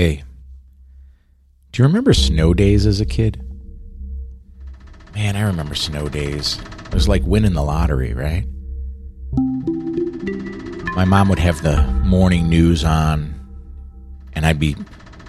Hey, 0.00 0.24
do 1.72 1.82
you 1.82 1.86
remember 1.86 2.14
snow 2.14 2.54
days 2.54 2.86
as 2.86 3.02
a 3.02 3.04
kid? 3.04 3.44
Man, 5.14 5.36
I 5.36 5.42
remember 5.42 5.74
snow 5.74 6.08
days. 6.08 6.58
It 6.86 6.94
was 6.94 7.06
like 7.06 7.22
winning 7.24 7.52
the 7.52 7.62
lottery, 7.62 8.14
right? 8.14 8.46
My 10.96 11.04
mom 11.04 11.28
would 11.28 11.38
have 11.38 11.60
the 11.60 11.82
morning 12.02 12.48
news 12.48 12.82
on, 12.82 13.38
and 14.32 14.46
I'd 14.46 14.58
be 14.58 14.74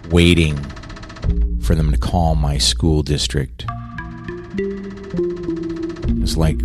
waiting 0.09 0.55
for 1.59 1.75
them 1.75 1.91
to 1.91 1.97
call 1.97 2.35
my 2.35 2.57
school 2.57 3.03
district. 3.03 3.65
It 4.57 6.21
was 6.21 6.37
like 6.37 6.61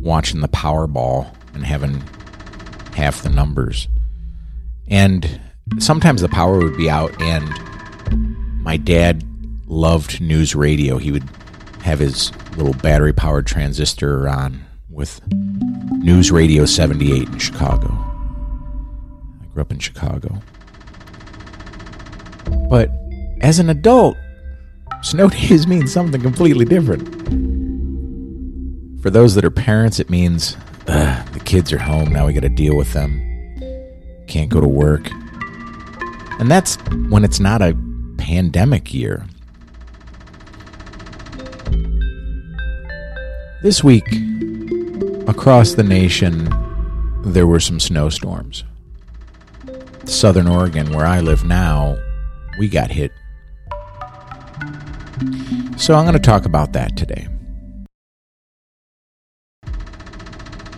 watching 0.00 0.40
the 0.40 0.48
Powerball 0.48 1.32
and 1.54 1.64
having 1.64 2.02
half 2.96 3.22
the 3.22 3.30
numbers. 3.30 3.86
And 4.88 5.40
sometimes 5.78 6.20
the 6.20 6.28
power 6.28 6.58
would 6.58 6.76
be 6.76 6.90
out, 6.90 7.20
and 7.20 7.48
my 8.62 8.76
dad 8.76 9.24
loved 9.66 10.20
news 10.20 10.54
radio. 10.54 10.98
He 10.98 11.10
would 11.12 11.28
have 11.82 11.98
his 11.98 12.32
little 12.56 12.74
battery 12.74 13.12
powered 13.12 13.46
transistor 13.46 14.28
on 14.28 14.64
with 14.88 15.20
News 15.30 16.30
Radio 16.30 16.64
78 16.64 17.28
in 17.28 17.38
Chicago. 17.38 17.88
I 19.42 19.46
grew 19.52 19.62
up 19.62 19.72
in 19.72 19.78
Chicago. 19.78 20.40
But 22.68 22.90
as 23.40 23.58
an 23.58 23.70
adult, 23.70 24.16
snow 25.02 25.28
days 25.30 25.66
mean 25.66 25.86
something 25.86 26.20
completely 26.20 26.64
different. 26.64 27.08
For 29.02 29.10
those 29.10 29.34
that 29.34 29.44
are 29.44 29.50
parents, 29.50 30.00
it 30.00 30.08
means 30.08 30.56
the 30.86 31.42
kids 31.44 31.72
are 31.72 31.78
home. 31.78 32.12
Now 32.12 32.26
we 32.26 32.32
got 32.32 32.40
to 32.40 32.48
deal 32.48 32.76
with 32.76 32.92
them. 32.92 33.20
Can't 34.26 34.48
go 34.50 34.60
to 34.60 34.68
work. 34.68 35.10
And 36.44 36.50
that's 36.50 36.76
when 37.08 37.24
it's 37.24 37.40
not 37.40 37.62
a 37.62 37.74
pandemic 38.18 38.92
year. 38.92 39.24
This 43.62 43.82
week, 43.82 44.04
across 45.26 45.72
the 45.72 45.82
nation, 45.82 46.50
there 47.22 47.46
were 47.46 47.60
some 47.60 47.80
snowstorms. 47.80 48.62
Southern 50.04 50.46
Oregon, 50.46 50.92
where 50.92 51.06
I 51.06 51.20
live 51.20 51.46
now, 51.46 51.96
we 52.58 52.68
got 52.68 52.90
hit. 52.90 53.10
So 55.78 55.94
I'm 55.94 56.04
going 56.04 56.12
to 56.12 56.18
talk 56.18 56.44
about 56.44 56.74
that 56.74 56.94
today. 56.94 57.26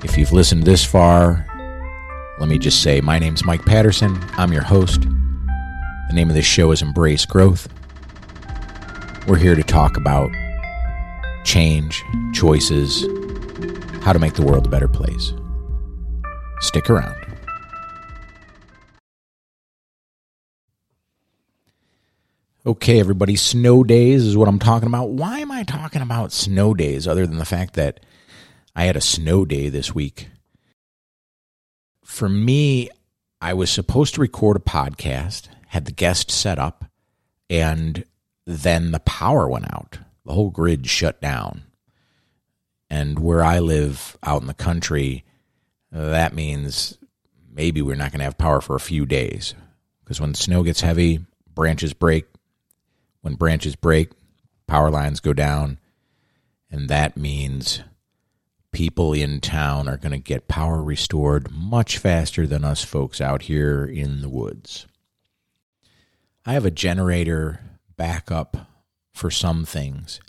If 0.05 0.17
you've 0.17 0.31
listened 0.31 0.63
this 0.63 0.85
far, 0.85 1.45
let 2.39 2.49
me 2.49 2.57
just 2.57 2.85
say 2.85 3.01
my 3.01 3.19
name's 3.19 3.45
Mike 3.45 3.65
Patterson. 3.65 4.17
I'm 4.37 4.53
your 4.53 4.63
host. 4.63 5.09
The 6.09 6.13
name 6.13 6.29
of 6.29 6.37
this 6.37 6.47
show 6.47 6.71
is 6.71 6.83
Embrace 6.83 7.27
Growth. 7.27 7.69
We're 9.27 9.39
here 9.39 9.57
to 9.57 9.63
talk 9.65 9.97
about 9.97 10.31
change, 11.45 12.01
choices, 12.33 13.03
how 14.03 14.13
to 14.13 14.21
make 14.21 14.35
the 14.35 14.45
world 14.45 14.67
a 14.67 14.71
better 14.71 14.87
place. 14.87 15.33
Stick 16.61 16.89
around. 16.89 17.17
Okay, 22.65 23.01
everybody, 23.01 23.35
snow 23.35 23.83
days 23.83 24.25
is 24.25 24.37
what 24.37 24.47
I'm 24.47 24.61
talking 24.61 24.87
about. 24.87 25.11
Why 25.11 25.41
am 25.41 25.51
I 25.51 25.65
talking 25.65 26.03
about 26.03 26.33
snow 26.33 26.73
days 26.73 27.09
other 27.09 27.27
than 27.27 27.39
the 27.39 27.45
fact 27.45 27.75
that 27.75 27.99
I 28.77 28.85
had 28.85 28.97
a 28.97 29.01
snow 29.01 29.45
day 29.45 29.71
this 29.71 29.93
week? 29.93 30.29
For 32.05 32.29
me, 32.29 32.91
I 33.41 33.55
was 33.55 33.71
supposed 33.71 34.15
to 34.15 34.21
record 34.21 34.57
a 34.57 34.61
podcast, 34.61 35.49
had 35.77 35.85
the 35.85 35.93
guest 35.93 36.31
set 36.31 36.59
up, 36.59 36.87
and 37.51 38.07
then 38.47 38.93
the 38.93 39.01
power 39.01 39.47
went 39.47 39.71
out. 39.71 39.99
The 40.25 40.33
whole 40.33 40.49
grid 40.49 40.87
shut 40.87 41.21
down. 41.21 41.65
And 42.89 43.19
where 43.19 43.45
I 43.45 43.59
live 43.59 44.17
out 44.23 44.41
in 44.41 44.47
the 44.47 44.55
country, 44.55 45.23
that 45.93 46.33
means 46.33 46.97
maybe 47.53 47.83
we're 47.83 47.95
not 47.95 48.11
going 48.11 48.21
to 48.21 48.25
have 48.25 48.39
power 48.39 48.63
for 48.63 48.75
a 48.75 48.81
few 48.81 49.05
days. 49.05 49.55
Because 50.03 50.19
when 50.19 50.33
snow 50.35 50.63
gets 50.63 50.81
heavy, 50.81 51.27
branches 51.55 51.93
break, 51.93 52.25
when 53.21 53.35
branches 53.35 53.77
break, 53.77 54.13
power 54.67 54.91
lines 54.91 55.21
go 55.21 55.35
down, 55.35 55.79
and 56.71 56.89
that 56.89 57.19
means 57.19 57.83
people 58.73 59.13
in 59.13 59.43
town 59.43 59.91
are 59.91 59.99
going 59.99 60.13
to 60.13 60.19
get 60.19 60.49
power 60.49 60.83
restored 60.83 61.51
much 61.53 61.99
faster 61.99 62.47
than 62.47 62.65
us 62.65 62.83
folks 62.83 63.21
out 63.21 63.43
here 63.43 63.85
in 63.85 64.23
the 64.23 64.31
woods. 64.31 64.87
I 66.49 66.53
have 66.53 66.65
a 66.65 66.71
generator 66.71 67.59
backup 67.97 68.69
for 69.13 69.33
some 69.33 69.65
things. 69.65 70.21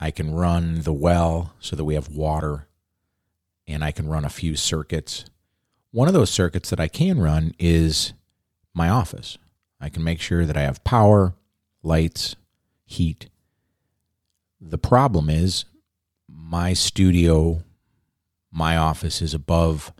I 0.00 0.10
can 0.10 0.32
run 0.34 0.80
the 0.80 0.92
well 0.92 1.52
so 1.60 1.76
that 1.76 1.84
we 1.84 1.94
have 1.94 2.08
water, 2.08 2.66
and 3.66 3.84
I 3.84 3.92
can 3.92 4.08
run 4.08 4.24
a 4.24 4.30
few 4.30 4.56
circuits. 4.56 5.26
One 5.90 6.08
of 6.08 6.14
those 6.14 6.30
circuits 6.30 6.70
that 6.70 6.80
I 6.80 6.88
can 6.88 7.20
run 7.20 7.52
is 7.58 8.14
my 8.72 8.88
office. 8.88 9.36
I 9.82 9.90
can 9.90 10.02
make 10.02 10.18
sure 10.20 10.46
that 10.46 10.56
I 10.56 10.62
have 10.62 10.82
power, 10.82 11.34
lights, 11.82 12.34
heat. 12.86 13.28
The 14.58 14.78
problem 14.78 15.28
is 15.28 15.66
my 16.26 16.72
studio, 16.72 17.64
my 18.50 18.78
office 18.78 19.20
is 19.20 19.34
above 19.34 19.92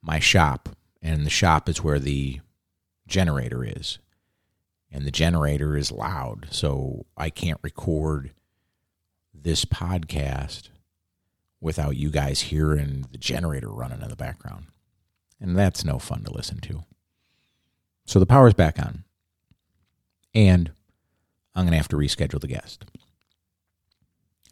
my 0.00 0.20
shop, 0.20 0.68
and 1.02 1.26
the 1.26 1.30
shop 1.30 1.68
is 1.68 1.82
where 1.82 1.98
the 1.98 2.38
generator 3.08 3.64
is. 3.64 3.98
And 4.90 5.04
the 5.04 5.10
generator 5.10 5.76
is 5.76 5.92
loud, 5.92 6.48
so 6.50 7.04
I 7.16 7.28
can't 7.28 7.60
record 7.62 8.30
this 9.34 9.64
podcast 9.64 10.70
without 11.60 11.96
you 11.96 12.10
guys 12.10 12.42
hearing 12.42 13.06
the 13.10 13.18
generator 13.18 13.68
running 13.68 14.00
in 14.00 14.08
the 14.08 14.16
background. 14.16 14.66
And 15.40 15.56
that's 15.56 15.84
no 15.84 15.98
fun 15.98 16.24
to 16.24 16.32
listen 16.32 16.60
to. 16.60 16.84
So 18.06 18.18
the 18.18 18.26
power's 18.26 18.54
back 18.54 18.78
on 18.78 19.04
and 20.34 20.70
I'm 21.54 21.64
going 21.64 21.72
to 21.72 21.78
have 21.78 21.88
to 21.88 21.96
reschedule 21.96 22.40
the 22.40 22.46
guest. 22.46 22.84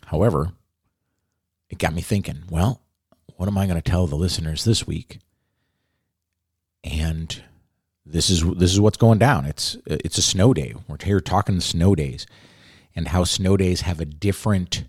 However, 0.06 0.52
it 1.68 1.78
got 1.78 1.94
me 1.94 2.02
thinking, 2.02 2.44
well, 2.50 2.82
what 3.36 3.48
am 3.48 3.58
I 3.58 3.66
going 3.66 3.80
to 3.80 3.90
tell 3.90 4.06
the 4.06 4.16
listeners 4.16 4.64
this 4.64 4.86
week? 4.86 5.18
And 6.82 7.42
this 8.06 8.30
is 8.30 8.44
this 8.54 8.72
is 8.72 8.80
what's 8.80 8.96
going 8.96 9.18
down. 9.18 9.44
It's 9.46 9.76
it's 9.84 10.16
a 10.16 10.22
snow 10.22 10.54
day. 10.54 10.74
We're 10.86 10.96
here 11.02 11.20
talking 11.20 11.60
snow 11.60 11.96
days 11.96 12.26
and 12.94 13.08
how 13.08 13.24
snow 13.24 13.56
days 13.56 13.80
have 13.80 14.00
a 14.00 14.04
different 14.04 14.84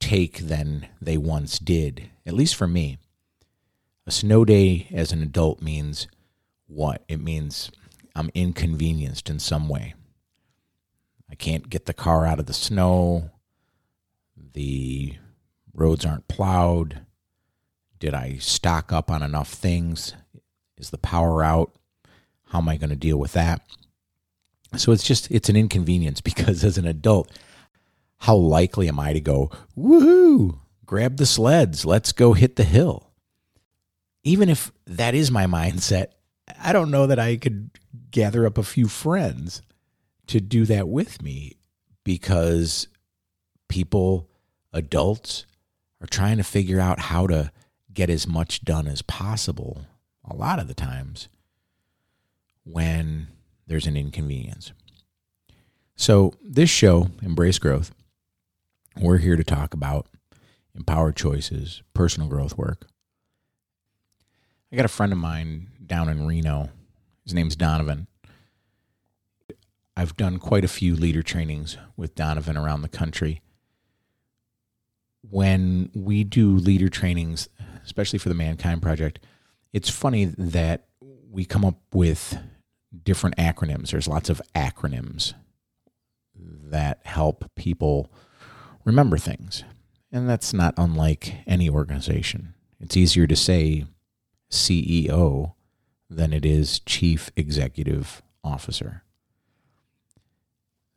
take 0.00 0.38
than 0.38 0.88
they 1.00 1.18
once 1.18 1.58
did. 1.58 2.08
At 2.24 2.32
least 2.32 2.54
for 2.54 2.66
me. 2.66 2.98
A 4.06 4.10
snow 4.10 4.46
day 4.46 4.88
as 4.90 5.12
an 5.12 5.22
adult 5.22 5.60
means 5.60 6.08
what? 6.66 7.04
It 7.08 7.20
means 7.20 7.70
I'm 8.16 8.30
inconvenienced 8.34 9.28
in 9.28 9.38
some 9.38 9.68
way. 9.68 9.94
I 11.30 11.34
can't 11.34 11.68
get 11.68 11.84
the 11.84 11.92
car 11.92 12.26
out 12.26 12.40
of 12.40 12.46
the 12.46 12.54
snow. 12.54 13.30
The 14.52 15.16
roads 15.74 16.06
aren't 16.06 16.26
plowed. 16.26 17.02
Did 17.98 18.14
I 18.14 18.38
stock 18.38 18.92
up 18.92 19.10
on 19.10 19.22
enough 19.22 19.52
things? 19.52 20.14
Is 20.78 20.90
the 20.90 20.98
power 20.98 21.44
out? 21.44 21.72
How 22.50 22.58
am 22.58 22.68
I 22.68 22.76
going 22.76 22.90
to 22.90 22.96
deal 22.96 23.16
with 23.16 23.32
that? 23.34 23.62
So 24.76 24.90
it's 24.90 25.04
just 25.04 25.30
it's 25.30 25.48
an 25.48 25.56
inconvenience 25.56 26.20
because 26.30 26.64
as 26.64 26.78
an 26.78 26.86
adult, 26.86 27.30
how 28.18 28.36
likely 28.36 28.88
am 28.88 28.98
I 28.98 29.12
to 29.12 29.20
go, 29.20 29.50
woohoo, 29.78 30.58
grab 30.84 31.16
the 31.16 31.26
sleds, 31.26 31.84
let's 31.86 32.12
go 32.12 32.32
hit 32.32 32.56
the 32.56 32.64
hill? 32.64 33.12
Even 34.22 34.48
if 34.48 34.72
that 34.86 35.14
is 35.14 35.30
my 35.30 35.46
mindset, 35.46 36.08
I 36.62 36.72
don't 36.72 36.90
know 36.90 37.06
that 37.06 37.18
I 37.18 37.36
could 37.36 37.70
gather 38.10 38.44
up 38.46 38.58
a 38.58 38.64
few 38.64 38.88
friends 38.88 39.62
to 40.26 40.40
do 40.40 40.64
that 40.66 40.88
with 40.88 41.22
me 41.22 41.56
because 42.04 42.88
people, 43.68 44.28
adults, 44.72 45.46
are 46.00 46.08
trying 46.08 46.38
to 46.38 46.44
figure 46.44 46.80
out 46.80 46.98
how 46.98 47.26
to 47.28 47.52
get 47.92 48.10
as 48.10 48.26
much 48.26 48.64
done 48.64 48.88
as 48.88 49.02
possible 49.02 49.86
a 50.24 50.34
lot 50.34 50.58
of 50.58 50.66
the 50.66 50.74
times 50.74 51.28
when 52.72 53.28
there's 53.66 53.86
an 53.86 53.96
inconvenience. 53.96 54.72
So, 55.96 56.32
this 56.42 56.70
show, 56.70 57.10
Embrace 57.22 57.58
Growth, 57.58 57.92
we're 59.00 59.18
here 59.18 59.36
to 59.36 59.44
talk 59.44 59.74
about 59.74 60.06
empowered 60.74 61.16
choices, 61.16 61.82
personal 61.94 62.28
growth 62.28 62.56
work. 62.56 62.86
I 64.72 64.76
got 64.76 64.84
a 64.84 64.88
friend 64.88 65.12
of 65.12 65.18
mine 65.18 65.68
down 65.84 66.08
in 66.08 66.26
Reno. 66.26 66.70
His 67.24 67.34
name's 67.34 67.56
Donovan. 67.56 68.06
I've 69.96 70.16
done 70.16 70.38
quite 70.38 70.64
a 70.64 70.68
few 70.68 70.96
leader 70.96 71.22
trainings 71.22 71.76
with 71.96 72.14
Donovan 72.14 72.56
around 72.56 72.82
the 72.82 72.88
country. 72.88 73.42
When 75.28 75.90
we 75.94 76.24
do 76.24 76.56
leader 76.56 76.88
trainings, 76.88 77.48
especially 77.84 78.18
for 78.18 78.30
the 78.30 78.34
Mankind 78.34 78.80
Project, 78.80 79.18
it's 79.72 79.90
funny 79.90 80.24
that 80.24 80.86
we 81.30 81.44
come 81.44 81.64
up 81.64 81.78
with 81.92 82.38
different 83.04 83.36
acronyms. 83.36 83.90
There's 83.90 84.08
lots 84.08 84.28
of 84.28 84.42
acronyms 84.54 85.34
that 86.34 87.00
help 87.04 87.50
people 87.54 88.10
remember 88.84 89.18
things. 89.18 89.64
And 90.12 90.28
that's 90.28 90.52
not 90.52 90.74
unlike 90.76 91.36
any 91.46 91.70
organization. 91.70 92.54
It's 92.80 92.96
easier 92.96 93.26
to 93.26 93.36
say 93.36 93.84
CEO 94.50 95.54
than 96.08 96.32
it 96.32 96.44
is 96.44 96.80
Chief 96.80 97.30
Executive 97.36 98.22
Officer. 98.42 99.04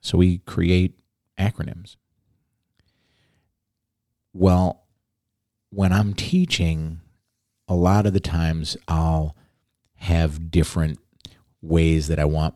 So 0.01 0.17
we 0.17 0.39
create 0.39 0.99
acronyms. 1.39 1.95
Well, 4.33 4.83
when 5.69 5.93
I'm 5.93 6.13
teaching, 6.13 7.01
a 7.67 7.75
lot 7.75 8.05
of 8.05 8.13
the 8.13 8.19
times 8.19 8.75
I'll 8.87 9.35
have 9.95 10.49
different 10.51 10.99
ways 11.63 12.07
that 12.09 12.19
I 12.19 12.25
want 12.25 12.53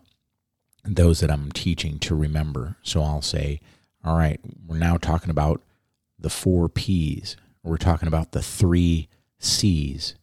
those 0.83 1.21
that 1.21 1.31
I'm 1.31 1.51
teaching 1.51 1.97
to 1.99 2.15
remember. 2.15 2.75
So 2.83 3.01
I'll 3.01 3.21
say, 3.21 3.59
all 4.03 4.17
right, 4.17 4.39
we're 4.65 4.77
now 4.77 4.97
talking 4.97 5.29
about 5.29 5.61
the 6.19 6.29
four 6.29 6.69
P's. 6.69 7.35
We're 7.63 7.77
talking 7.77 8.07
about 8.07 8.31
the 8.33 8.41
three 8.41 9.09
C's. 9.39 10.15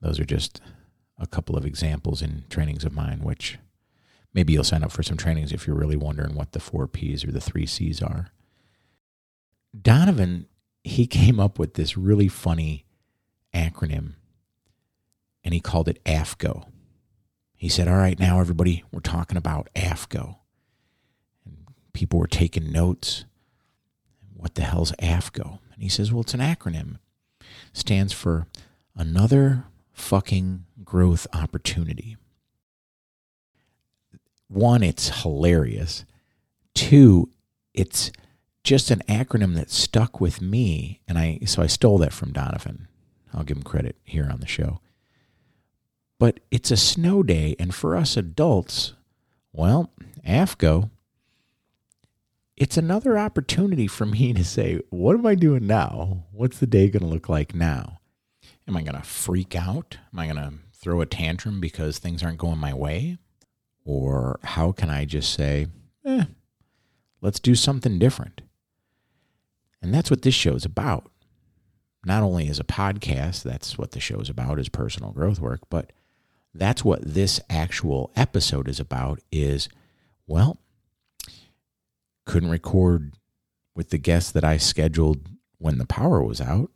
Those 0.00 0.20
are 0.20 0.24
just 0.24 0.60
a 1.18 1.26
couple 1.26 1.56
of 1.56 1.66
examples 1.66 2.22
in 2.22 2.44
trainings 2.50 2.84
of 2.84 2.92
mine, 2.92 3.20
which 3.20 3.58
maybe 4.32 4.52
you'll 4.52 4.64
sign 4.64 4.84
up 4.84 4.92
for 4.92 5.02
some 5.02 5.16
trainings 5.16 5.52
if 5.52 5.66
you're 5.66 5.76
really 5.76 5.96
wondering 5.96 6.34
what 6.34 6.52
the 6.52 6.60
four 6.60 6.86
P's 6.86 7.24
or 7.24 7.32
the 7.32 7.40
three 7.40 7.66
C's 7.66 8.02
are. 8.02 8.28
Donovan, 9.80 10.46
he 10.84 11.06
came 11.06 11.40
up 11.40 11.58
with 11.58 11.74
this 11.74 11.96
really 11.96 12.28
funny 12.28 12.84
acronym 13.54 14.14
and 15.42 15.54
he 15.54 15.60
called 15.60 15.88
it 15.88 16.02
AFGO. 16.04 16.66
He 17.56 17.68
said, 17.68 17.88
All 17.88 17.96
right, 17.96 18.18
now 18.18 18.40
everybody, 18.40 18.84
we're 18.92 19.00
talking 19.00 19.36
about 19.36 19.68
AFGO. 19.74 20.36
And 21.44 21.56
people 21.92 22.18
were 22.18 22.26
taking 22.26 22.70
notes. 22.70 23.24
What 24.34 24.54
the 24.54 24.62
hell's 24.62 24.92
AFGO? 24.92 25.58
And 25.72 25.82
he 25.82 25.88
says, 25.88 26.12
Well, 26.12 26.20
it's 26.20 26.34
an 26.34 26.40
acronym. 26.40 26.98
It 27.40 27.46
stands 27.72 28.12
for 28.12 28.46
another 28.94 29.64
fucking 29.92 30.64
growth 30.84 31.26
opportunity. 31.32 32.16
One, 34.48 34.82
it's 34.82 35.22
hilarious. 35.22 36.04
Two, 36.74 37.30
it's 37.74 38.12
just 38.62 38.90
an 38.90 39.02
acronym 39.08 39.54
that 39.54 39.70
stuck 39.70 40.20
with 40.20 40.42
me. 40.42 41.00
And 41.08 41.18
I 41.18 41.40
so 41.46 41.62
I 41.62 41.66
stole 41.66 41.98
that 41.98 42.12
from 42.12 42.32
Donovan. 42.32 42.88
I'll 43.32 43.44
give 43.44 43.56
him 43.56 43.62
credit 43.62 43.96
here 44.04 44.28
on 44.30 44.40
the 44.40 44.46
show. 44.46 44.80
But 46.18 46.40
it's 46.50 46.70
a 46.70 46.76
snow 46.76 47.22
day, 47.22 47.56
and 47.58 47.74
for 47.74 47.94
us 47.94 48.16
adults, 48.16 48.94
well, 49.52 49.92
AFGO, 50.26 50.90
it's 52.56 52.78
another 52.78 53.18
opportunity 53.18 53.86
for 53.86 54.06
me 54.06 54.32
to 54.32 54.44
say, 54.44 54.80
what 54.88 55.14
am 55.14 55.26
I 55.26 55.34
doing 55.34 55.66
now? 55.66 56.24
What's 56.32 56.58
the 56.58 56.66
day 56.66 56.88
going 56.88 57.02
to 57.02 57.08
look 57.08 57.28
like 57.28 57.54
now? 57.54 58.00
Am 58.66 58.76
I 58.76 58.82
going 58.82 58.96
to 58.96 59.02
freak 59.02 59.54
out? 59.54 59.98
Am 60.12 60.18
I 60.18 60.24
going 60.24 60.36
to 60.36 60.54
throw 60.72 61.02
a 61.02 61.06
tantrum 61.06 61.60
because 61.60 61.98
things 61.98 62.22
aren't 62.22 62.38
going 62.38 62.58
my 62.58 62.72
way? 62.72 63.18
Or 63.84 64.40
how 64.42 64.72
can 64.72 64.88
I 64.88 65.04
just 65.04 65.32
say, 65.34 65.66
eh, 66.04 66.24
let's 67.20 67.38
do 67.38 67.54
something 67.54 67.98
different? 67.98 68.40
And 69.82 69.94
that's 69.94 70.10
what 70.10 70.22
this 70.22 70.34
show 70.34 70.54
is 70.54 70.64
about. 70.64 71.10
Not 72.04 72.22
only 72.22 72.48
as 72.48 72.58
a 72.58 72.64
podcast, 72.64 73.42
that's 73.42 73.76
what 73.76 73.92
the 73.92 74.00
show 74.00 74.18
is 74.18 74.30
about, 74.30 74.58
is 74.58 74.68
personal 74.68 75.12
growth 75.12 75.40
work, 75.40 75.60
but 75.68 75.92
that's 76.58 76.84
what 76.84 77.02
this 77.02 77.40
actual 77.48 78.10
episode 78.16 78.68
is 78.68 78.80
about 78.80 79.20
is 79.30 79.68
well 80.26 80.58
couldn't 82.26 82.50
record 82.50 83.12
with 83.74 83.90
the 83.90 83.98
guest 83.98 84.34
that 84.34 84.44
I 84.44 84.56
scheduled 84.56 85.28
when 85.58 85.78
the 85.78 85.86
power 85.86 86.22
was 86.22 86.40
out. 86.40 86.70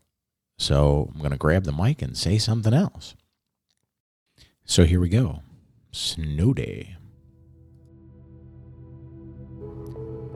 So 0.58 1.10
I'm 1.12 1.18
going 1.18 1.32
to 1.32 1.36
grab 1.36 1.64
the 1.64 1.72
mic 1.72 2.02
and 2.02 2.16
say 2.16 2.38
something 2.38 2.72
else. 2.72 3.16
So 4.64 4.84
here 4.84 5.00
we 5.00 5.08
go. 5.08 5.42
Snow 5.90 6.54
day. 6.54 6.96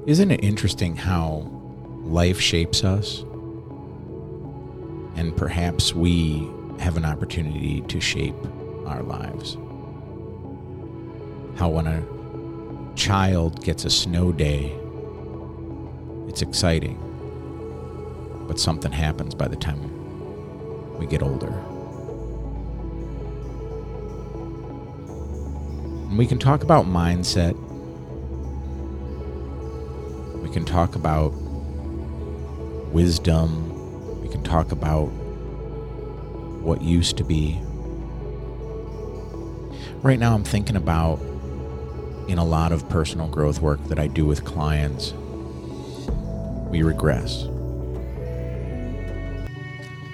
Isn't 0.06 0.31
it 0.31 0.43
interesting 0.43 0.97
how 0.97 1.50
life 2.02 2.40
shapes 2.40 2.85
us? 2.85 3.20
And 5.17 5.37
perhaps 5.37 5.94
we 5.94 6.50
have 6.81 6.97
an 6.97 7.05
opportunity 7.05 7.82
to 7.82 8.00
shape 8.00 8.35
our 8.87 9.03
lives. 9.03 9.57
How 11.59 11.69
when 11.69 11.87
a 11.87 12.03
child 12.97 13.63
gets 13.65 13.85
a 13.85 13.91
snow 13.91 14.33
day, 14.33 14.77
it's 16.29 16.43
exciting, 16.43 16.99
but 18.49 18.59
something 18.59 18.93
happens 18.93 19.35
by 19.35 19.49
the 19.49 19.57
time 19.57 20.99
we 20.99 21.07
get 21.07 21.23
older. 21.23 21.53
And 26.09 26.19
we 26.19 26.27
can 26.27 26.39
talk 26.39 26.63
about 26.63 26.87
mindset. 26.87 27.55
We 30.43 30.49
can 30.51 30.65
talk 30.65 30.95
about 30.95 31.31
wisdom. 32.93 34.21
We 34.23 34.29
can 34.29 34.43
talk 34.43 34.71
about 34.73 35.07
what 36.63 36.81
used 36.83 37.17
to 37.19 37.25
be 37.25 37.61
right 40.05 40.19
now 40.19 40.35
I'm 40.35 40.45
thinking 40.45 40.77
about 40.77 41.19
in 42.29 42.37
a 42.37 42.45
lot 42.45 42.73
of 42.73 42.87
personal 42.91 43.27
growth 43.27 43.62
work 43.62 43.83
that 43.85 43.99
I 43.99 44.06
do 44.06 44.27
with 44.27 44.45
clients, 44.45 45.15
we 46.69 46.83
regress. 46.83 47.45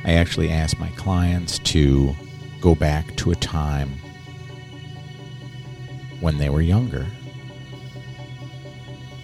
I 0.05 0.13
actually 0.13 0.49
ask 0.49 0.79
my 0.79 0.91
clients 0.91 1.59
to 1.59 2.15
go 2.61 2.77
back 2.77 3.17
to 3.17 3.33
a 3.33 3.35
time 3.35 3.91
when 6.21 6.39
they 6.39 6.51
were 6.51 6.63
younger, 6.63 7.05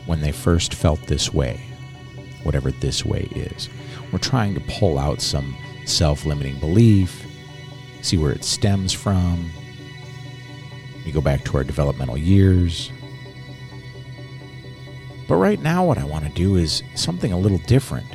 when 0.07 0.21
they 0.21 0.33
first 0.33 0.75
felt 0.75 1.01
this 1.03 1.33
way, 1.33 1.61
whatever 2.43 2.73
this 2.73 3.05
way 3.05 3.29
is. 3.37 3.69
We're 4.11 4.19
trying 4.19 4.55
to 4.55 4.61
pull 4.63 4.99
out 4.99 5.21
some 5.21 5.57
self 5.85 6.27
limiting 6.27 6.59
belief, 6.59 7.25
see 8.03 8.19
where 8.19 8.33
it 8.33 8.43
stems 8.43 8.93
from, 8.93 9.53
we 11.07 11.13
go 11.13 11.21
back 11.21 11.45
to 11.45 11.57
our 11.57 11.65
developmental 11.65 12.19
years. 12.19 12.91
But 15.29 15.37
right 15.37 15.61
now, 15.61 15.85
what 15.85 15.99
I 15.99 16.05
want 16.05 16.25
to 16.25 16.31
do 16.33 16.57
is 16.57 16.83
something 16.97 17.33
a 17.33 17.39
little 17.39 17.59
different. 17.59 18.07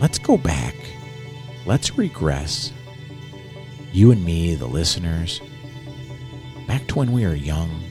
Let's 0.00 0.18
go 0.18 0.36
back. 0.36 0.74
Let's 1.66 1.96
regress. 1.96 2.72
You 3.92 4.10
and 4.10 4.24
me, 4.24 4.56
the 4.56 4.66
listeners, 4.66 5.40
back 6.66 6.86
to 6.88 6.98
when 6.98 7.12
we 7.12 7.24
were 7.24 7.34
young 7.34 7.82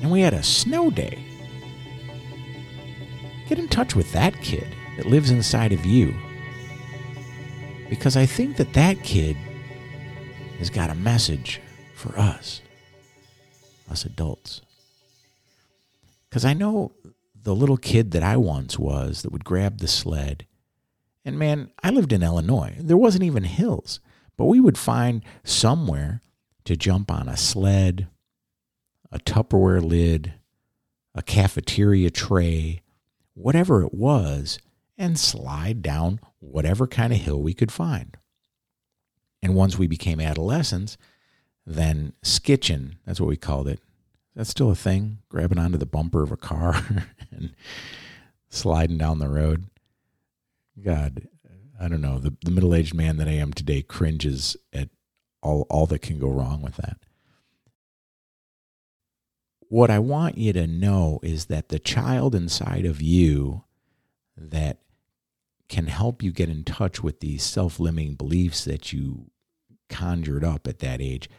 and 0.00 0.10
we 0.10 0.20
had 0.20 0.34
a 0.34 0.42
snow 0.42 0.90
day. 0.90 1.24
Get 3.48 3.58
in 3.58 3.68
touch 3.68 3.94
with 3.96 4.12
that 4.12 4.40
kid 4.40 4.66
that 4.96 5.06
lives 5.06 5.30
inside 5.30 5.72
of 5.72 5.84
you. 5.84 6.14
Because 7.88 8.16
I 8.16 8.26
think 8.26 8.56
that 8.56 8.72
that 8.74 9.02
kid 9.02 9.36
has 10.58 10.70
got 10.70 10.90
a 10.90 10.94
message 10.94 11.60
for 11.94 12.18
us, 12.18 12.60
us 13.90 14.04
adults. 14.04 14.62
Because 16.28 16.44
I 16.44 16.52
know 16.52 16.92
the 17.42 17.54
little 17.54 17.76
kid 17.76 18.10
that 18.10 18.22
I 18.22 18.36
once 18.36 18.78
was 18.78 19.22
that 19.22 19.32
would 19.32 19.44
grab 19.44 19.78
the 19.78 19.88
sled. 19.88 20.46
And 21.24 21.38
man, 21.38 21.70
I 21.82 21.90
lived 21.90 22.12
in 22.12 22.22
Illinois. 22.22 22.74
There 22.78 22.96
wasn't 22.96 23.24
even 23.24 23.44
hills, 23.44 24.00
but 24.36 24.46
we 24.46 24.60
would 24.60 24.78
find 24.78 25.24
somewhere 25.44 26.22
to 26.64 26.76
jump 26.76 27.10
on 27.10 27.28
a 27.28 27.36
sled, 27.36 28.08
a 29.12 29.18
Tupperware 29.18 29.82
lid, 29.82 30.34
a 31.14 31.22
cafeteria 31.22 32.10
tray, 32.10 32.82
whatever 33.34 33.82
it 33.82 33.94
was, 33.94 34.58
and 34.98 35.18
slide 35.18 35.82
down 35.82 36.20
whatever 36.38 36.86
kind 36.86 37.12
of 37.12 37.20
hill 37.20 37.40
we 37.40 37.54
could 37.54 37.72
find. 37.72 38.16
And 39.46 39.54
once 39.54 39.78
we 39.78 39.86
became 39.86 40.18
adolescents, 40.18 40.98
then 41.64 42.14
skitching, 42.24 42.94
that's 43.06 43.20
what 43.20 43.28
we 43.28 43.36
called 43.36 43.68
it. 43.68 43.78
That's 44.34 44.50
still 44.50 44.72
a 44.72 44.74
thing, 44.74 45.18
grabbing 45.28 45.60
onto 45.60 45.78
the 45.78 45.86
bumper 45.86 46.24
of 46.24 46.32
a 46.32 46.36
car 46.36 46.84
and 47.30 47.54
sliding 48.48 48.98
down 48.98 49.20
the 49.20 49.28
road. 49.28 49.66
God, 50.84 51.28
I 51.80 51.86
don't 51.86 52.00
know. 52.00 52.18
The, 52.18 52.34
the 52.44 52.50
middle 52.50 52.74
aged 52.74 52.92
man 52.92 53.18
that 53.18 53.28
I 53.28 53.34
am 53.34 53.52
today 53.52 53.82
cringes 53.82 54.56
at 54.72 54.88
all, 55.44 55.64
all 55.70 55.86
that 55.86 56.02
can 56.02 56.18
go 56.18 56.28
wrong 56.28 56.60
with 56.60 56.74
that. 56.78 56.98
What 59.60 59.90
I 59.90 60.00
want 60.00 60.38
you 60.38 60.52
to 60.54 60.66
know 60.66 61.20
is 61.22 61.44
that 61.44 61.68
the 61.68 61.78
child 61.78 62.34
inside 62.34 62.84
of 62.84 63.00
you 63.00 63.62
that 64.36 64.78
can 65.68 65.86
help 65.86 66.20
you 66.20 66.32
get 66.32 66.48
in 66.48 66.64
touch 66.64 67.00
with 67.00 67.20
these 67.20 67.44
self 67.44 67.78
limiting 67.78 68.16
beliefs 68.16 68.64
that 68.64 68.92
you 68.92 69.30
conjured 69.96 70.44
up 70.44 70.68
at 70.68 70.80
that 70.80 71.00
age, 71.00 71.30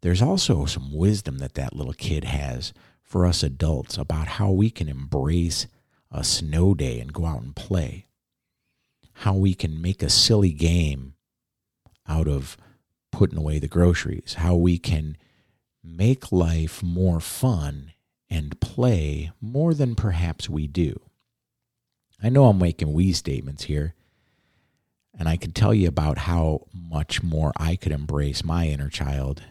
there's 0.00 0.22
also 0.22 0.64
some 0.64 0.94
wisdom 0.94 1.38
that 1.38 1.54
that 1.54 1.76
little 1.76 1.92
kid 1.92 2.24
has 2.24 2.72
for 3.02 3.26
us 3.26 3.42
adults 3.42 3.98
about 3.98 4.28
how 4.28 4.50
we 4.50 4.70
can 4.70 4.88
embrace 4.88 5.66
a 6.10 6.24
snow 6.24 6.72
day 6.72 7.00
and 7.00 7.12
go 7.12 7.26
out 7.26 7.42
and 7.42 7.54
play. 7.54 8.06
How 9.12 9.34
we 9.34 9.52
can 9.52 9.82
make 9.82 10.02
a 10.02 10.08
silly 10.08 10.52
game 10.52 11.14
out 12.08 12.28
of 12.28 12.56
putting 13.12 13.36
away 13.36 13.58
the 13.58 13.68
groceries. 13.68 14.36
How 14.38 14.54
we 14.54 14.78
can 14.78 15.18
make 15.84 16.32
life 16.32 16.82
more 16.82 17.20
fun 17.20 17.92
and 18.30 18.58
play 18.60 19.32
more 19.38 19.74
than 19.74 19.94
perhaps 19.94 20.48
we 20.48 20.66
do. 20.66 20.98
I 22.22 22.30
know 22.30 22.46
I'm 22.46 22.58
making 22.58 22.94
we 22.94 23.12
statements 23.12 23.64
here, 23.64 23.94
and 25.18 25.28
I 25.28 25.36
can 25.36 25.50
tell 25.50 25.74
you 25.74 25.88
about 25.88 26.18
how 26.18 26.66
much 26.72 27.22
more 27.22 27.52
I 27.56 27.74
could 27.74 27.92
embrace 27.92 28.44
my 28.44 28.68
inner 28.68 28.88
child 28.88 29.42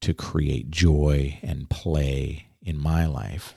to 0.00 0.12
create 0.12 0.70
joy 0.70 1.38
and 1.42 1.70
play 1.70 2.48
in 2.60 2.78
my 2.78 3.06
life 3.06 3.54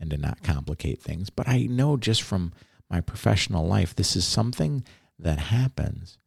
and 0.00 0.10
to 0.10 0.16
not 0.16 0.42
complicate 0.42 1.00
things. 1.00 1.28
But 1.28 1.48
I 1.48 1.64
know 1.64 1.96
just 1.96 2.22
from 2.22 2.52
my 2.90 3.00
professional 3.00 3.66
life, 3.66 3.94
this 3.94 4.16
is 4.16 4.24
something 4.24 4.84
that 5.18 5.38
happens. 5.38 6.18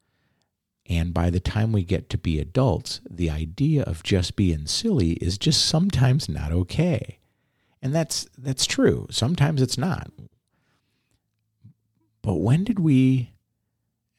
And 0.86 1.14
by 1.14 1.30
the 1.30 1.40
time 1.40 1.72
we 1.72 1.84
get 1.84 2.10
to 2.12 2.18
be 2.18 2.40
adults, 2.40 3.02
the 3.10 3.30
idea 3.30 3.84
of 3.84 4.04
just 4.04 4.36
being 4.36 4.68
silly 4.68 5.14
is 5.14 5.38
just 5.38 5.66
sometimes 5.66 6.30
not 6.30 6.52
okay. 6.52 7.18
And 7.82 7.94
that's 7.94 8.28
that's 8.38 8.66
true. 8.66 9.08
Sometimes 9.10 9.62
it's 9.62 9.78
not. 9.78 10.12
But 12.22 12.36
when 12.36 12.64
did 12.64 12.80
we 12.80 13.32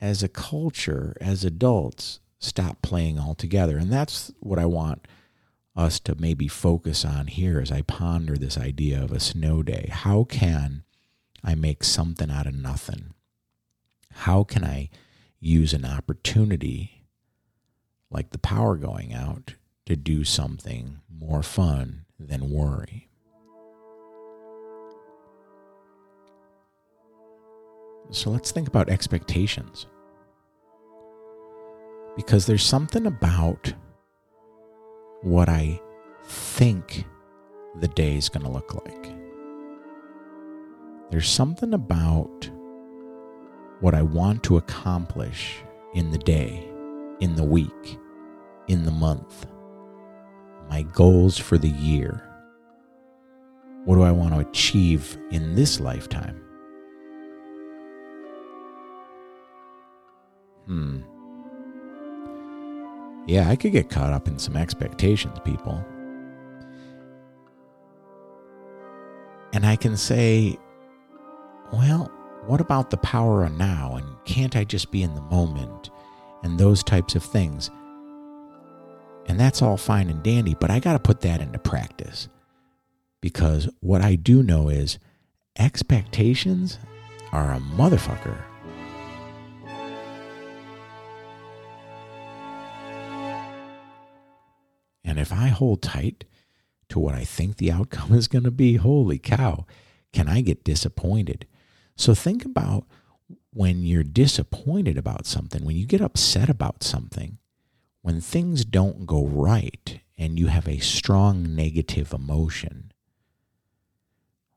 as 0.01 0.23
a 0.23 0.29
culture, 0.29 1.17
as 1.21 1.45
adults, 1.45 2.21
stop 2.39 2.83
playing 2.83 3.19
altogether? 3.19 3.79
And 3.79 3.93
that's 3.93 4.33
what 4.41 4.59
I 4.59 4.67
want 4.67 5.07
us 5.77 6.01
to 6.01 6.15
maybe 6.17 6.49
focus 6.49 7.05
on 7.05 7.29
here 7.29 7.61
as 7.61 7.71
I 7.71 7.83
ponder 7.83 8.37
this 8.37 8.59
idea 8.59 9.03
of 9.03 9.13
a 9.13 9.21
snow 9.21 9.63
day. 9.63 9.89
How 9.93 10.25
can 10.25 10.83
I 11.45 11.55
make 11.55 11.85
something 11.85 12.31
out 12.31 12.47
of 12.47 12.55
nothing? 12.55 13.15
How 14.13 14.43
can 14.43 14.65
I 14.65 14.91
use 15.39 15.73
an 15.73 15.85
opportunity 15.85 17.05
like 18.11 18.31
the 18.31 18.39
power 18.39 18.77
going 18.77 19.15
out 19.15 19.55
to 19.87 19.95
do 19.95 20.25
something 20.25 20.99
more 21.09 21.43
fun 21.43 22.07
than 22.19 22.51
worry? 22.51 23.08
So 28.11 28.31
let's 28.31 28.51
think 28.51 28.69
about 28.69 28.89
expectations. 28.89 29.87
Because 32.17 32.47
there's 32.47 32.65
something 32.65 33.07
about 33.07 33.73
what 35.23 35.49
I 35.49 35.81
think 36.25 37.05
the 37.81 37.89
day 37.89 38.17
is 38.17 38.29
going 38.29 38.45
to 38.45 38.51
look 38.51 38.75
like. 38.85 39.13
There's 41.11 41.29
something 41.29 41.75
about 41.75 42.51
what 43.81 43.95
I 43.95 44.03
want 44.03 44.43
to 44.45 44.57
accomplish 44.57 45.57
in 45.95 46.11
the 46.11 46.19
day, 46.19 46.69
in 47.21 47.37
the 47.37 47.45
week, 47.45 47.99
in 48.67 48.85
the 48.85 48.91
month, 48.91 49.47
my 50.69 50.83
goals 50.83 51.39
for 51.39 51.57
the 51.57 51.69
year. 51.69 52.23
What 53.85 53.95
do 53.95 54.03
I 54.03 54.13
want 54.13 54.35
to 54.35 54.41
achieve 54.41 55.17
in 55.31 55.55
this 55.55 55.81
lifetime? 55.81 56.48
Hmm. 60.69 61.01
Yeah, 63.27 63.49
I 63.49 63.57
could 63.57 63.73
get 63.73 63.91
caught 63.91 64.13
up 64.13 64.29
in 64.29 64.39
some 64.39 64.57
expectations, 64.57 65.39
people. 65.45 65.85
And 69.53 69.65
I 69.65 69.77
can 69.77 69.97
say, 69.97 70.59
well, 71.73 72.13
what 72.47 72.61
about 72.61 72.91
the 72.91 72.97
power 72.99 73.45
of 73.45 73.53
now? 73.53 73.97
And 73.97 74.07
can't 74.25 74.57
I 74.57 74.65
just 74.65 74.91
be 74.91 75.03
in 75.03 75.15
the 75.15 75.23
moment? 75.23 75.91
And 76.43 76.59
those 76.59 76.83
types 76.85 77.15
of 77.15 77.23
things. 77.25 77.71
And 79.27 79.41
that's 79.41 79.63
all 79.63 79.77
fine 79.77 80.11
and 80.11 80.23
dandy, 80.23 80.55
but 80.59 80.71
I 80.71 80.81
got 80.81 80.93
to 80.95 80.99
put 80.99 81.21
that 81.23 81.41
into 81.41 81.59
practice. 81.59 82.29
Because 83.21 83.69
what 83.81 84.03
I 84.03 84.17
do 84.17 84.43
know 84.43 84.69
is 84.69 84.99
expectations 85.59 86.79
are 87.33 87.53
a 87.53 87.59
motherfucker. 87.59 88.39
And 95.19 95.27
if 95.27 95.33
I 95.33 95.49
hold 95.49 95.83
tight 95.83 96.23
to 96.91 97.01
what 97.01 97.17
I 97.17 97.25
think 97.25 97.57
the 97.57 97.73
outcome 97.73 98.13
is 98.15 98.29
going 98.29 98.45
to 98.45 98.53
be, 98.53 98.77
holy 98.77 99.19
cow, 99.19 99.67
can 100.13 100.29
I 100.29 100.43
get 100.43 100.63
disappointed? 100.63 101.45
So 101.97 102.15
think 102.15 102.45
about 102.45 102.87
when 103.53 103.83
you're 103.83 104.05
disappointed 104.05 104.97
about 104.97 105.27
something, 105.27 105.65
when 105.65 105.75
you 105.75 105.87
get 105.87 106.01
upset 106.01 106.49
about 106.49 106.85
something, 106.85 107.39
when 108.01 108.21
things 108.21 108.65
don't 108.65 109.07
go 109.07 109.27
right 109.27 109.99
and 110.17 110.39
you 110.39 110.47
have 110.47 110.69
a 110.69 110.79
strong 110.79 111.57
negative 111.57 112.13
emotion, 112.13 112.93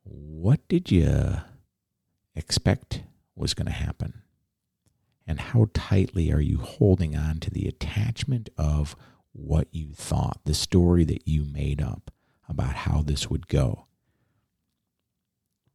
what 0.03 0.59
did 0.67 0.91
you 0.91 1.37
expect 2.35 3.01
was 3.35 3.55
going 3.55 3.65
to 3.65 3.71
happen? 3.71 4.21
And 5.25 5.39
how 5.39 5.69
tightly 5.73 6.31
are 6.31 6.39
you 6.39 6.59
holding 6.59 7.15
on 7.15 7.39
to 7.39 7.49
the 7.49 7.67
attachment 7.67 8.49
of 8.59 8.95
what 9.33 9.67
you 9.71 9.91
thought, 9.93 10.39
the 10.45 10.53
story 10.53 11.03
that 11.05 11.27
you 11.27 11.43
made 11.43 11.81
up 11.81 12.11
about 12.47 12.75
how 12.75 13.01
this 13.01 13.29
would 13.29 13.47
go. 13.47 13.85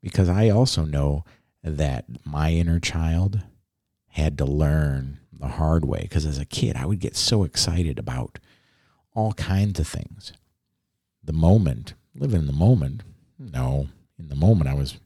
Because 0.03 0.29
I 0.29 0.51
also 0.51 0.85
know 0.85 1.25
that 1.63 2.05
my 2.25 2.53
inner 2.53 2.79
child 2.79 3.41
had 4.09 4.39
to 4.39 4.45
learn 4.45 5.19
the 5.33 5.49
hard 5.49 5.85
way. 5.85 6.01
Because 6.03 6.25
as 6.25 6.39
a 6.39 6.45
kid, 6.45 6.77
I 6.77 6.87
would 6.87 7.01
get 7.01 7.17
so 7.17 7.45
excited 7.45 7.99
about 7.99 8.39
all 9.15 9.33
kinds 9.33 9.81
of 9.81 9.89
things. 9.89 10.33
The 11.25 11.33
moment, 11.33 11.95
living 12.15 12.41
in 12.41 12.47
the 12.47 12.53
moment, 12.53 13.03
no, 13.39 13.89
in 14.19 14.29
the 14.29 14.37
moment 14.37 14.71
I 14.71 14.75
was 14.75 14.99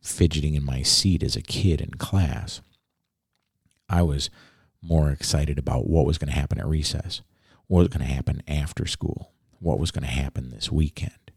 fidgeting 0.00 0.54
in 0.54 0.64
my 0.64 0.82
seat 0.82 1.22
as 1.22 1.34
a 1.34 1.42
kid 1.42 1.80
in 1.80 1.90
class. 1.94 2.60
I 3.88 4.02
was 4.02 4.30
more 4.80 5.10
excited 5.10 5.58
about 5.58 5.88
what 5.88 6.06
was 6.06 6.18
going 6.18 6.32
to 6.32 6.38
happen 6.38 6.60
at 6.60 6.66
recess 6.66 7.22
what 7.66 7.80
was 7.80 7.88
going 7.88 8.06
to 8.06 8.12
happen 8.12 8.42
after 8.46 8.86
school, 8.86 9.32
what 9.58 9.78
was 9.78 9.90
going 9.90 10.04
to 10.04 10.10
happen 10.10 10.50
this 10.50 10.70
weekend, 10.70 11.32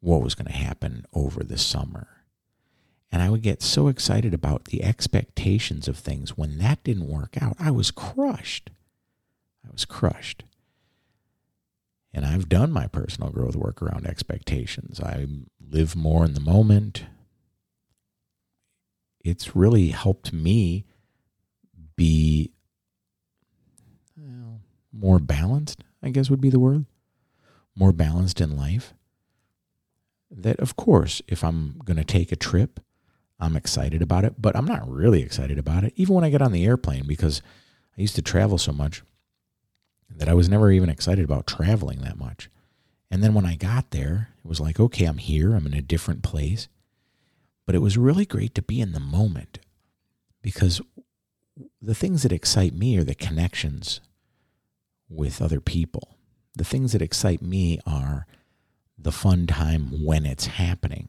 what 0.00 0.22
was 0.22 0.34
going 0.34 0.46
to 0.46 0.52
happen 0.52 1.04
over 1.12 1.42
the 1.42 1.58
summer. 1.58 2.08
And 3.10 3.22
I 3.22 3.30
would 3.30 3.42
get 3.42 3.62
so 3.62 3.88
excited 3.88 4.34
about 4.34 4.66
the 4.66 4.82
expectations 4.82 5.88
of 5.88 5.96
things. 5.96 6.36
When 6.36 6.58
that 6.58 6.82
didn't 6.84 7.08
work 7.08 7.40
out, 7.40 7.56
I 7.58 7.70
was 7.70 7.90
crushed. 7.90 8.70
I 9.66 9.70
was 9.72 9.84
crushed. 9.84 10.42
And 12.12 12.24
I've 12.24 12.48
done 12.48 12.72
my 12.72 12.86
personal 12.86 13.30
growth 13.30 13.56
work 13.56 13.82
around 13.82 14.06
expectations. 14.06 15.00
I 15.00 15.26
live 15.60 15.94
more 15.94 16.24
in 16.24 16.34
the 16.34 16.40
moment. 16.40 17.04
It's 19.20 19.54
really 19.54 19.88
helped 19.88 20.32
me 20.32 20.84
be 21.94 22.52
more 24.98 25.18
balanced, 25.18 25.82
I 26.02 26.10
guess 26.10 26.30
would 26.30 26.40
be 26.40 26.50
the 26.50 26.58
word, 26.58 26.86
more 27.74 27.92
balanced 27.92 28.40
in 28.40 28.56
life. 28.56 28.94
That, 30.30 30.58
of 30.60 30.76
course, 30.76 31.22
if 31.28 31.44
I'm 31.44 31.80
going 31.84 31.96
to 31.96 32.04
take 32.04 32.32
a 32.32 32.36
trip, 32.36 32.80
I'm 33.38 33.56
excited 33.56 34.02
about 34.02 34.24
it, 34.24 34.34
but 34.38 34.56
I'm 34.56 34.64
not 34.64 34.88
really 34.88 35.22
excited 35.22 35.58
about 35.58 35.84
it, 35.84 35.92
even 35.96 36.14
when 36.14 36.24
I 36.24 36.30
get 36.30 36.42
on 36.42 36.52
the 36.52 36.64
airplane, 36.64 37.06
because 37.06 37.42
I 37.96 38.00
used 38.00 38.16
to 38.16 38.22
travel 38.22 38.58
so 38.58 38.72
much 38.72 39.02
that 40.08 40.28
I 40.28 40.34
was 40.34 40.48
never 40.48 40.70
even 40.70 40.88
excited 40.88 41.24
about 41.24 41.46
traveling 41.46 42.00
that 42.00 42.18
much. 42.18 42.48
And 43.10 43.22
then 43.22 43.34
when 43.34 43.46
I 43.46 43.56
got 43.56 43.90
there, 43.90 44.30
it 44.44 44.48
was 44.48 44.60
like, 44.60 44.80
okay, 44.80 45.04
I'm 45.04 45.18
here, 45.18 45.54
I'm 45.54 45.66
in 45.66 45.74
a 45.74 45.82
different 45.82 46.22
place. 46.22 46.68
But 47.66 47.74
it 47.74 47.80
was 47.80 47.98
really 47.98 48.24
great 48.24 48.54
to 48.54 48.62
be 48.62 48.80
in 48.80 48.92
the 48.92 49.00
moment 49.00 49.58
because 50.42 50.80
the 51.80 51.94
things 51.94 52.22
that 52.22 52.32
excite 52.32 52.74
me 52.74 52.96
are 52.96 53.04
the 53.04 53.14
connections 53.14 54.00
with 55.08 55.40
other 55.40 55.60
people. 55.60 56.16
The 56.54 56.64
things 56.64 56.92
that 56.92 57.02
excite 57.02 57.42
me 57.42 57.80
are 57.86 58.26
the 58.98 59.12
fun 59.12 59.46
time 59.46 60.04
when 60.04 60.24
it's 60.24 60.46
happening. 60.46 61.08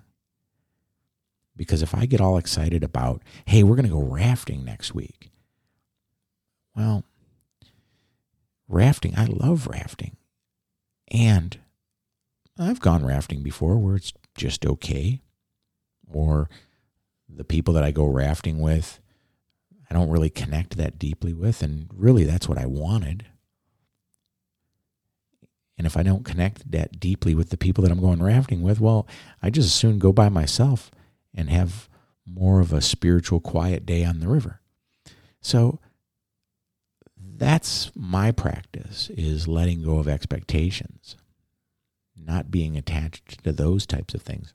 Because 1.56 1.82
if 1.82 1.96
I 1.96 2.06
get 2.06 2.22
all 2.22 2.38
excited 2.38 2.84
about, 2.84 3.24
hey, 3.46 3.64
we're 3.64 3.76
going 3.76 3.88
to 3.88 3.92
go 3.92 4.02
rafting 4.02 4.64
next 4.64 4.94
week, 4.94 5.32
well, 6.76 7.04
rafting, 8.68 9.18
I 9.18 9.26
love 9.26 9.68
rafting. 9.68 10.18
And 11.10 11.58
I've 12.60 12.80
gone 12.80 13.06
rafting 13.06 13.42
before 13.42 13.78
where 13.78 13.96
it's 13.96 14.14
just 14.36 14.66
okay. 14.66 15.22
Or 16.12 16.50
the 17.28 17.44
people 17.44 17.74
that 17.74 17.84
I 17.84 17.92
go 17.92 18.06
rafting 18.06 18.60
with, 18.60 19.00
I 19.90 19.94
don't 19.94 20.10
really 20.10 20.30
connect 20.30 20.78
that 20.78 21.00
deeply 21.00 21.34
with. 21.34 21.64
And 21.64 21.90
really, 21.94 22.26
that's 22.26 22.48
what 22.48 22.58
I 22.58 22.66
wanted. 22.66 23.26
And 25.78 25.86
if 25.86 25.96
I 25.96 26.04
don't 26.04 26.26
connect 26.26 26.72
that 26.72 27.00
deeply 27.00 27.36
with 27.36 27.50
the 27.50 27.58
people 27.58 27.84
that 27.84 27.92
I'm 27.92 28.02
going 28.02 28.22
rafting 28.22 28.62
with, 28.62 28.80
well, 28.80 29.08
I 29.42 29.50
just 29.50 29.68
as 29.68 29.74
soon 29.74 30.00
go 30.00 30.12
by 30.12 30.30
myself 30.30 30.90
and 31.36 31.50
have 31.50 31.88
more 32.26 32.60
of 32.60 32.74
a 32.74 32.82
spiritual, 32.82 33.40
quiet 33.40 33.86
day 33.86 34.04
on 34.04 34.20
the 34.20 34.28
river. 34.28 34.60
So 35.40 35.80
that's 37.16 37.92
my 37.96 38.32
practice 38.32 39.12
is 39.16 39.48
letting 39.48 39.84
go 39.84 39.98
of 40.00 40.08
expectations, 40.08 41.16
not 42.16 42.50
being 42.50 42.76
attached 42.76 43.44
to 43.44 43.52
those 43.52 43.86
types 43.86 44.16
of 44.16 44.24
things, 44.24 44.54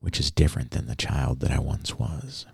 which 0.00 0.20
is 0.20 0.30
different 0.30 0.72
than 0.72 0.86
the 0.86 0.94
child 0.94 1.40
that 1.40 1.50
I 1.50 1.58
once 1.58 1.98
was. 1.98 2.46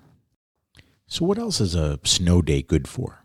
So, 1.08 1.24
what 1.24 1.38
else 1.38 1.60
is 1.60 1.74
a 1.74 2.00
snow 2.04 2.42
day 2.42 2.62
good 2.62 2.88
for? 2.88 3.24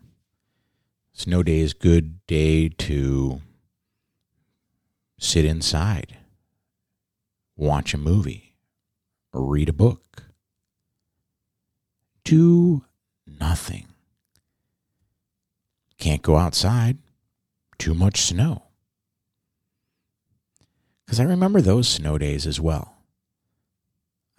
Snow 1.13 1.43
day 1.43 1.59
is 1.59 1.73
good 1.73 2.25
day 2.25 2.69
to 2.69 3.41
sit 5.19 5.45
inside, 5.45 6.17
watch 7.55 7.93
a 7.93 7.97
movie, 7.97 8.55
read 9.33 9.69
a 9.69 9.73
book. 9.73 10.23
Do 12.23 12.85
nothing. 13.39 13.87
Can't 15.97 16.21
go 16.21 16.37
outside. 16.37 16.97
Too 17.77 17.93
much 17.93 18.21
snow. 18.21 18.63
Because 21.05 21.19
I 21.19 21.23
remember 21.23 21.61
those 21.61 21.89
snow 21.89 22.17
days 22.17 22.47
as 22.47 22.59
well. 22.59 22.95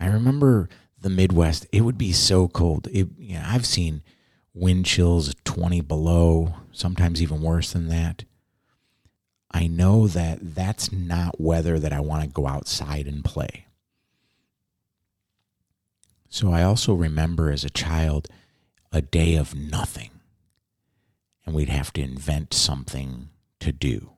I 0.01 0.07
remember 0.07 0.69
the 0.99 1.11
Midwest. 1.11 1.67
It 1.71 1.83
would 1.83 1.99
be 1.99 2.13
so 2.13 2.49
cold. 2.49 2.89
It, 2.93 3.09
you 3.19 3.35
know, 3.35 3.45
I've 3.45 3.67
seen 3.67 4.03
wind 4.55 4.87
chills 4.87 5.35
20 5.45 5.81
below, 5.83 6.55
sometimes 6.73 7.23
even 7.23 7.43
worse 7.43 7.73
than 7.73 7.89
that. 7.89 8.25
I 9.51 9.67
know 9.67 10.07
that 10.09 10.55
that's 10.55 10.91
not 10.93 11.41
weather 11.41 11.79
that 11.79 11.93
I 11.93 12.01
want 12.01 12.23
to 12.23 12.29
go 12.29 12.47
outside 12.47 13.07
and 13.07 13.25
play. 13.25 13.67
So 16.29 16.51
I 16.51 16.63
also 16.63 16.95
remember 16.95 17.51
as 17.51 17.63
a 17.63 17.71
child 17.71 18.29
a 18.91 19.03
day 19.03 19.37
of 19.37 19.55
nothing. 19.55 20.11
And 21.45 21.55
we'd 21.55 21.69
have 21.69 21.93
to 21.95 22.03
invent 22.03 22.55
something 22.55 23.29
to 23.61 23.73
do. 23.73 24.13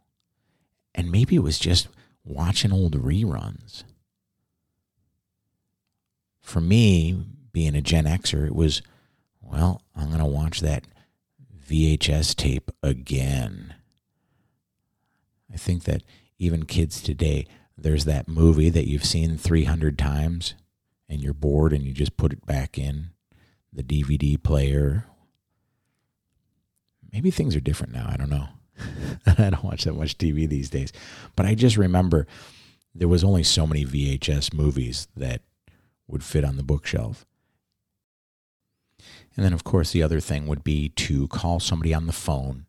And 0.94 1.10
maybe 1.10 1.34
it 1.34 1.42
was 1.42 1.58
just 1.58 1.88
watching 2.24 2.72
old 2.72 2.92
reruns. 3.02 3.82
For 6.40 6.60
me, 6.60 7.24
being 7.52 7.74
a 7.74 7.80
Gen 7.80 8.04
Xer, 8.04 8.46
it 8.46 8.54
was 8.54 8.82
well, 9.50 9.82
I'm 9.96 10.08
going 10.08 10.18
to 10.18 10.26
watch 10.26 10.60
that 10.60 10.84
VHS 11.68 12.34
tape 12.34 12.70
again. 12.82 13.74
I 15.52 15.56
think 15.56 15.84
that 15.84 16.02
even 16.38 16.64
kids 16.64 17.00
today, 17.00 17.46
there's 17.76 18.04
that 18.04 18.28
movie 18.28 18.70
that 18.70 18.88
you've 18.88 19.04
seen 19.04 19.36
300 19.36 19.98
times 19.98 20.54
and 21.08 21.20
you're 21.22 21.34
bored 21.34 21.72
and 21.72 21.84
you 21.84 21.92
just 21.92 22.16
put 22.16 22.32
it 22.32 22.44
back 22.46 22.78
in 22.78 23.10
the 23.72 23.82
DVD 23.82 24.40
player. 24.42 25.06
Maybe 27.12 27.30
things 27.30 27.54
are 27.54 27.60
different 27.60 27.92
now. 27.92 28.08
I 28.08 28.16
don't 28.16 28.30
know. 28.30 28.48
I 29.26 29.50
don't 29.50 29.64
watch 29.64 29.84
that 29.84 29.94
much 29.94 30.18
TV 30.18 30.48
these 30.48 30.70
days. 30.70 30.92
But 31.36 31.46
I 31.46 31.54
just 31.54 31.76
remember 31.76 32.26
there 32.94 33.08
was 33.08 33.24
only 33.24 33.42
so 33.42 33.66
many 33.66 33.84
VHS 33.84 34.52
movies 34.54 35.08
that 35.16 35.42
would 36.06 36.22
fit 36.22 36.44
on 36.44 36.56
the 36.56 36.62
bookshelf. 36.62 37.24
And 39.36 39.44
then, 39.44 39.52
of 39.52 39.64
course, 39.64 39.90
the 39.90 40.02
other 40.02 40.20
thing 40.20 40.46
would 40.46 40.62
be 40.62 40.90
to 40.90 41.28
call 41.28 41.58
somebody 41.58 41.92
on 41.92 42.06
the 42.06 42.12
phone 42.12 42.66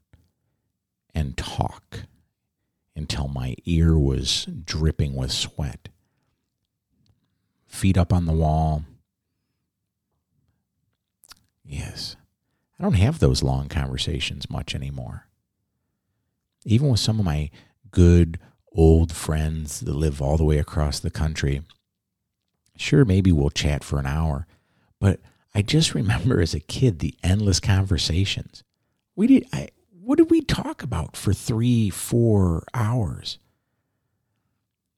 and 1.13 1.37
talk 1.37 2.01
until 2.95 3.27
my 3.27 3.55
ear 3.65 3.97
was 3.97 4.45
dripping 4.45 5.15
with 5.15 5.31
sweat. 5.31 5.89
Feet 7.67 7.97
up 7.97 8.11
on 8.11 8.25
the 8.25 8.33
wall. 8.33 8.83
Yes. 11.63 12.15
I 12.79 12.83
don't 12.83 12.93
have 12.93 13.19
those 13.19 13.43
long 13.43 13.67
conversations 13.69 14.49
much 14.49 14.73
anymore. 14.73 15.27
Even 16.65 16.89
with 16.89 16.99
some 16.99 17.19
of 17.19 17.25
my 17.25 17.51
good 17.91 18.39
old 18.73 19.11
friends 19.11 19.81
that 19.81 19.93
live 19.93 20.21
all 20.21 20.37
the 20.37 20.43
way 20.43 20.57
across 20.57 20.99
the 20.99 21.11
country, 21.11 21.61
sure, 22.75 23.05
maybe 23.05 23.31
we'll 23.31 23.49
chat 23.49 23.83
for 23.83 23.99
an 23.99 24.05
hour, 24.05 24.47
but 24.99 25.19
I 25.55 25.61
just 25.61 25.95
remember 25.95 26.41
as 26.41 26.53
a 26.53 26.59
kid 26.59 26.99
the 26.99 27.15
endless 27.23 27.61
conversations. 27.61 28.63
We 29.15 29.27
did. 29.27 29.47
I, 29.53 29.69
what 29.89 30.17
did 30.17 30.29
we 30.29 30.41
talk 30.41 30.83
about 30.83 31.15
for 31.15 31.33
three, 31.33 31.89
four 31.89 32.65
hours? 32.73 33.39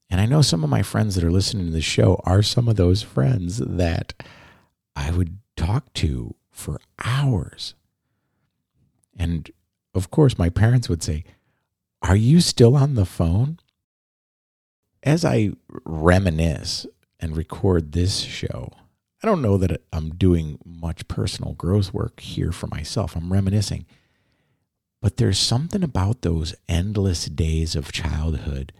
And 0.09 0.19
I 0.19 0.25
know 0.25 0.41
some 0.41 0.63
of 0.63 0.69
my 0.69 0.81
friends 0.81 1.13
that 1.13 1.23
are 1.23 1.31
listening 1.31 1.67
to 1.67 1.71
the 1.71 1.81
show 1.81 2.19
are 2.23 2.41
some 2.41 2.67
of 2.67 2.75
those 2.75 3.03
friends 3.03 3.59
that 3.59 4.13
I 4.95 5.11
would 5.11 5.37
talk 5.55 5.93
to 5.95 6.33
for 6.49 6.81
hours. 7.05 7.75
And 9.15 9.51
of 9.93 10.09
course, 10.09 10.39
my 10.39 10.49
parents 10.49 10.89
would 10.89 11.03
say, 11.03 11.23
Are 12.01 12.15
you 12.15 12.41
still 12.41 12.75
on 12.75 12.95
the 12.95 13.05
phone? 13.05 13.59
As 15.03 15.23
I 15.23 15.51
reminisce 15.85 16.87
and 17.19 17.37
record 17.37 17.91
this 17.91 18.21
show, 18.21 18.71
I 19.23 19.27
don't 19.27 19.41
know 19.41 19.57
that 19.57 19.81
I'm 19.91 20.11
doing 20.11 20.59
much 20.63 21.07
personal 21.07 21.53
growth 21.53 21.93
work 21.93 22.19
here 22.19 22.51
for 22.51 22.67
myself. 22.67 23.15
I'm 23.15 23.33
reminiscing. 23.33 23.85
But 25.01 25.17
there's 25.17 25.39
something 25.39 25.83
about 25.83 26.21
those 26.21 26.53
endless 26.69 27.25
days 27.25 27.75
of 27.75 27.91
childhood 27.91 28.73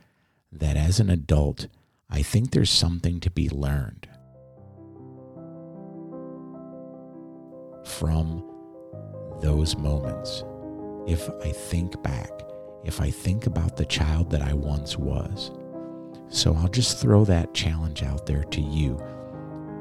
that 0.51 0.77
as 0.77 0.99
an 0.99 1.09
adult, 1.09 1.67
I 2.09 2.21
think 2.21 2.51
there's 2.51 2.69
something 2.69 3.19
to 3.21 3.31
be 3.31 3.49
learned 3.49 4.07
from 7.83 8.43
those 9.41 9.75
moments. 9.75 10.43
If 11.07 11.29
I 11.41 11.51
think 11.51 12.01
back, 12.03 12.31
if 12.83 13.01
I 13.01 13.09
think 13.09 13.47
about 13.47 13.75
the 13.75 13.85
child 13.85 14.29
that 14.31 14.41
I 14.41 14.53
once 14.53 14.97
was. 14.97 15.51
So 16.29 16.53
I'll 16.55 16.67
just 16.67 16.99
throw 16.99 17.25
that 17.25 17.53
challenge 17.53 18.03
out 18.03 18.25
there 18.25 18.43
to 18.43 18.61
you 18.61 19.01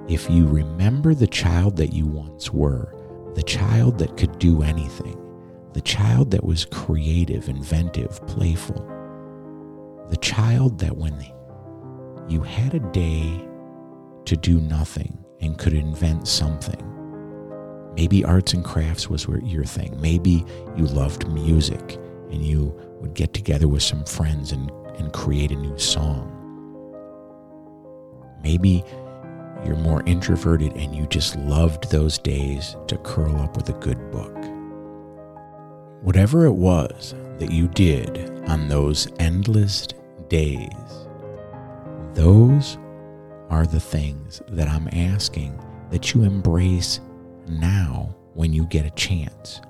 if 0.08 0.30
you 0.30 0.46
remember 0.46 1.14
the 1.14 1.26
child 1.26 1.76
that 1.76 1.92
you 1.92 2.06
once 2.06 2.52
were, 2.52 2.94
the 3.34 3.42
child 3.42 3.98
that 3.98 4.16
could 4.16 4.38
do 4.38 4.62
anything, 4.62 5.20
the 5.72 5.80
child 5.80 6.30
that 6.30 6.44
was 6.44 6.64
creative, 6.66 7.48
inventive, 7.48 8.24
playful, 8.28 8.84
the 10.08 10.16
child 10.18 10.78
that 10.78 10.96
when 10.96 11.14
you 12.28 12.40
had 12.40 12.74
a 12.74 12.80
day 12.92 13.44
to 14.26 14.36
do 14.36 14.60
nothing 14.60 15.24
and 15.40 15.58
could 15.58 15.74
invent 15.74 16.28
something, 16.28 16.82
maybe 17.96 18.24
arts 18.24 18.54
and 18.54 18.64
crafts 18.64 19.10
was 19.10 19.26
your 19.42 19.64
thing, 19.64 20.00
maybe 20.00 20.44
you 20.76 20.84
loved 20.84 21.28
music 21.28 21.98
and 22.30 22.46
you 22.46 22.72
would 23.00 23.14
get 23.14 23.34
together 23.34 23.66
with 23.66 23.82
some 23.82 24.04
friends 24.04 24.52
and, 24.52 24.70
and 24.98 25.12
create 25.12 25.50
a 25.50 25.56
new 25.56 25.76
song. 25.78 26.32
Maybe 28.42 28.84
you're 29.66 29.76
more 29.76 30.02
introverted 30.06 30.72
and 30.76 30.94
you 30.94 31.06
just 31.06 31.36
loved 31.36 31.90
those 31.90 32.18
days 32.18 32.76
to 32.86 32.96
curl 32.98 33.36
up 33.36 33.56
with 33.56 33.68
a 33.68 33.72
good 33.74 34.10
book. 34.10 34.34
Whatever 36.02 36.46
it 36.46 36.52
was 36.52 37.14
that 37.38 37.50
you 37.50 37.66
did 37.68 38.30
on 38.48 38.68
those 38.68 39.08
endless 39.18 39.88
days, 40.28 40.70
those 42.14 42.78
are 43.50 43.66
the 43.66 43.80
things 43.80 44.40
that 44.48 44.68
I'm 44.68 44.88
asking 44.92 45.60
that 45.90 46.14
you 46.14 46.22
embrace 46.22 47.00
now 47.48 48.14
when 48.34 48.52
you 48.52 48.66
get 48.66 48.86
a 48.86 48.90
chance, 48.90 49.60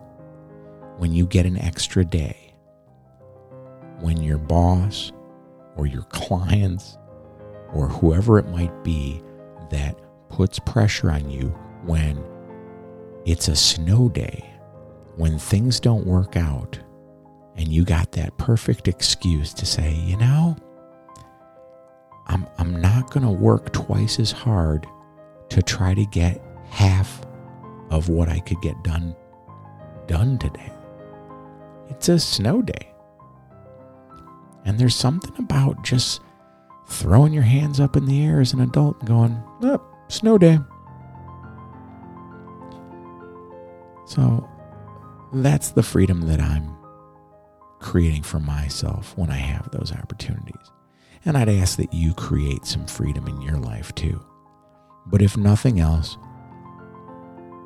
when 0.98 1.12
you 1.12 1.26
get 1.26 1.46
an 1.46 1.59
extra 1.59 2.04
day, 2.04 2.54
when 4.00 4.22
your 4.22 4.38
boss 4.38 5.12
or 5.76 5.87
your 5.87 6.02
clients 6.04 6.98
or 7.72 7.88
whoever 7.88 8.38
it 8.38 8.48
might 8.48 8.85
be 8.85 9.22
that 9.70 9.98
puts 10.29 10.59
pressure 10.59 11.11
on 11.11 11.31
you 11.31 11.48
when 11.85 12.22
it's 13.24 13.48
a 13.48 13.57
snow 13.57 14.09
day, 14.09 14.44
when 15.16 15.38
things 15.38 15.81
don't 15.81 16.07
work 16.07 16.37
out, 16.37 16.79
and 17.57 17.68
you 17.68 17.85
got 17.85 18.12
that 18.12 18.37
perfect 18.38 18.87
excuse 18.87 19.52
to 19.55 19.66
say, 19.66 19.94
you 19.94 20.16
know, 20.16 20.57
I'm, 22.26 22.46
I'm 22.59 22.81
not 22.81 23.11
going 23.11 23.24
to 23.24 23.33
work 23.33 23.72
twice 23.72 24.18
as 24.18 24.33
hard 24.33 24.87
to 25.48 25.62
try 25.62 25.94
to 25.94 26.05
get 26.07 26.42
half 26.68 27.24
of 27.90 28.09
what 28.09 28.29
I 28.29 28.40
could 28.40 28.61
get 28.61 28.83
done 28.83 29.14
done 30.07 30.38
today. 30.38 30.72
It's 31.88 32.09
a 32.09 32.18
snow 32.18 32.62
day. 32.62 32.92
And 34.64 34.79
there's 34.79 34.94
something 34.94 35.35
about 35.38 35.85
just 35.85 36.20
throwing 36.87 37.33
your 37.33 37.42
hands 37.42 37.81
up 37.81 37.96
in 37.96 38.07
the 38.07 38.25
air 38.25 38.40
as 38.40 38.53
an 38.53 38.61
adult 38.61 38.99
and 39.01 39.09
going, 39.09 39.42
oh, 39.62 39.83
snow 40.09 40.38
day. 40.38 40.59
So 44.07 44.49
that's 45.33 45.70
the 45.70 45.83
freedom 45.83 46.22
that 46.22 46.40
I'm 46.40 46.77
creating 47.81 48.22
for 48.22 48.38
myself 48.38 49.16
when 49.16 49.31
I 49.31 49.37
have 49.37 49.70
those 49.70 49.92
opportunities. 49.92 50.70
And 51.25 51.37
I'd 51.37 51.49
ask 51.49 51.77
that 51.79 51.92
you 51.92 52.14
create 52.14 52.64
some 52.64 52.87
freedom 52.87 53.27
in 53.27 53.42
your 53.42 53.59
life 53.59 53.94
too. 53.94 54.25
But 55.07 55.22
if 55.22 55.37
nothing 55.37 55.81
else, 55.81 56.16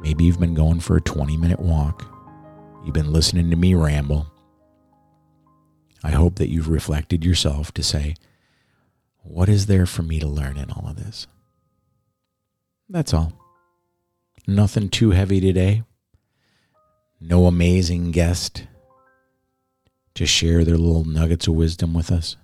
maybe 0.01 0.25
you've 0.25 0.41
been 0.41 0.55
going 0.55 0.81
for 0.81 0.97
a 0.97 1.01
20 1.01 1.37
minute 1.37 1.61
walk, 1.61 2.07
you've 2.85 2.95
been 2.95 3.13
listening 3.13 3.51
to 3.51 3.57
me 3.57 3.75
ramble. 3.75 4.27
I 6.03 6.13
hope 6.13 6.37
that 6.37 6.49
you've 6.49 6.69
reflected 6.69 7.25
yourself 7.25 7.73
to 7.75 7.83
say, 7.83 8.15
what 9.23 9.49
is 9.49 9.67
there 9.67 9.87
for 9.87 10.03
me 10.03 10.19
to 10.19 10.27
learn 10.27 10.57
in 10.57 10.71
all 10.71 10.89
of 10.89 10.97
this? 10.97 11.27
That's 12.89 13.15
all. 13.15 13.33
Nothing 14.47 14.89
too 14.89 15.11
heavy 15.11 15.41
today. 15.41 15.85
No 17.21 17.47
amazing 17.47 18.11
guest 18.11 18.67
to 20.15 20.27
share 20.27 20.65
their 20.65 20.77
little 20.77 21.05
nuggets 21.05 21.47
of 21.47 21.55
wisdom 21.55 21.95
with 21.95 22.11
us. 22.11 22.37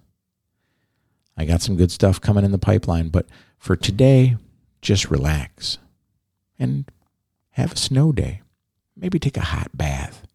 I 1.37 1.45
got 1.45 1.63
some 1.63 1.77
good 1.77 1.91
stuff 1.91 2.21
coming 2.21 2.45
in 2.45 2.53
the 2.53 2.59
pipeline, 2.59 3.09
but 3.09 3.27
for 3.59 3.77
today, 3.77 4.37
just 4.81 5.11
relax 5.11 5.79
and 6.59 6.91
have 7.51 7.73
a 7.73 7.77
snow 7.77 8.13
day. 8.13 8.43
Maybe 8.97 9.19
take 9.19 9.37
a 9.37 9.43
hot 9.43 9.77
bath. 9.77 10.27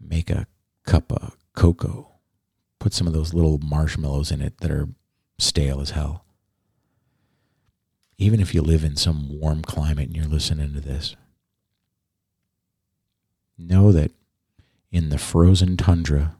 Make 0.00 0.30
a 0.30 0.46
cup 0.86 1.12
of 1.12 1.36
cocoa. 1.54 2.12
Put 2.78 2.94
some 2.94 3.06
of 3.06 3.12
those 3.12 3.34
little 3.34 3.58
marshmallows 3.58 4.30
in 4.30 4.40
it 4.40 4.58
that 4.60 4.70
are 4.70 4.88
stale 5.42 5.80
as 5.80 5.90
hell. 5.90 6.24
Even 8.18 8.40
if 8.40 8.54
you 8.54 8.62
live 8.62 8.84
in 8.84 8.96
some 8.96 9.40
warm 9.40 9.62
climate 9.62 10.08
and 10.08 10.16
you're 10.16 10.26
listening 10.26 10.74
to 10.74 10.80
this, 10.80 11.16
know 13.56 13.92
that 13.92 14.12
in 14.92 15.08
the 15.08 15.18
frozen 15.18 15.76
tundra 15.76 16.36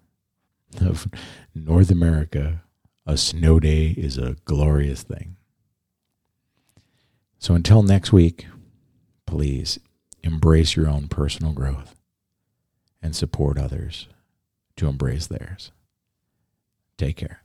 of 0.80 1.08
North 1.54 1.90
America, 1.90 2.62
a 3.06 3.16
snow 3.16 3.58
day 3.58 3.94
is 3.96 4.18
a 4.18 4.36
glorious 4.44 5.02
thing. 5.02 5.36
So 7.38 7.54
until 7.54 7.82
next 7.82 8.12
week, 8.12 8.46
please 9.26 9.78
embrace 10.22 10.76
your 10.76 10.88
own 10.88 11.08
personal 11.08 11.52
growth 11.52 11.94
and 13.02 13.16
support 13.16 13.56
others 13.56 14.08
to 14.76 14.88
embrace 14.88 15.26
theirs. 15.26 15.72
Take 16.98 17.16
care. 17.16 17.42